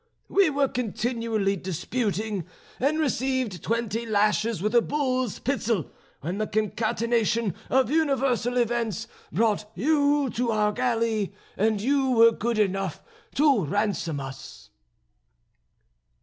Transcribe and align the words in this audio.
We 0.29 0.49
were 0.49 0.67
continually 0.67 1.55
disputing, 1.55 2.47
and 2.79 2.97
received 2.97 3.61
twenty 3.61 4.03
lashes 4.03 4.59
with 4.59 4.73
a 4.73 4.81
bull's 4.81 5.37
pizzle 5.37 5.91
when 6.21 6.39
the 6.39 6.47
concatenation 6.47 7.53
of 7.69 7.91
universal 7.91 8.57
events 8.57 9.07
brought 9.31 9.69
you 9.75 10.31
to 10.31 10.49
our 10.49 10.71
galley, 10.71 11.35
and 11.55 11.79
you 11.79 12.09
were 12.13 12.31
good 12.31 12.57
enough 12.57 13.03
to 13.35 13.63
ransom 13.63 14.19
us." 14.19 14.71